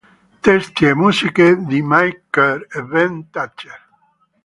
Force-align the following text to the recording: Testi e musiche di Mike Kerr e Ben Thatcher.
Testi 0.45 0.87
e 0.87 0.95
musiche 0.95 1.55
di 1.63 1.83
Mike 1.83 2.23
Kerr 2.31 2.65
e 2.71 2.81
Ben 2.83 3.29
Thatcher. 3.29 3.79